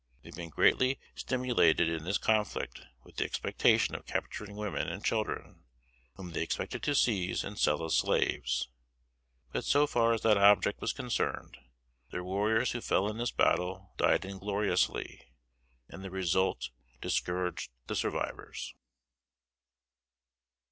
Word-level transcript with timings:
They 0.23 0.29
had 0.29 0.35
been 0.35 0.49
greatly 0.49 0.99
stimulated 1.13 1.87
in 1.87 2.05
this 2.05 2.17
conflict 2.17 2.81
with 3.03 3.17
the 3.17 3.23
expectation 3.23 3.93
of 3.93 4.07
capturing 4.07 4.55
women 4.55 4.87
and 4.87 5.05
children, 5.05 5.63
whom 6.15 6.31
they 6.31 6.41
expected 6.41 6.81
to 6.81 6.95
seize 6.95 7.43
and 7.43 7.55
sell 7.55 7.85
as 7.85 7.97
slaves. 7.97 8.67
But 9.51 9.63
so 9.63 9.85
far 9.85 10.13
as 10.13 10.21
that 10.21 10.37
object 10.37 10.81
was 10.81 10.91
concerned, 10.91 11.55
their 12.09 12.23
warriors 12.23 12.71
who 12.71 12.81
fell 12.81 13.07
in 13.11 13.17
this 13.19 13.29
battle 13.29 13.93
died 13.97 14.25
ingloriously, 14.25 15.21
and 15.87 16.03
the 16.03 16.09
result 16.09 16.71
discouraged 16.99 17.69
the 17.85 17.95
survivors. 17.95 18.73